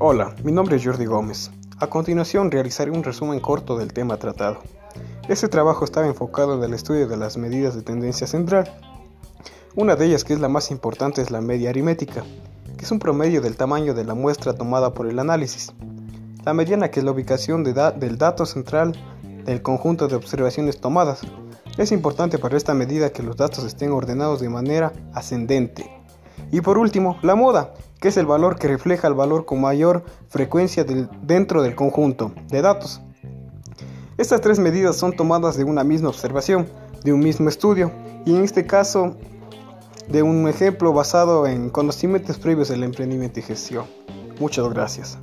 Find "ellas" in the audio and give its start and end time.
10.06-10.22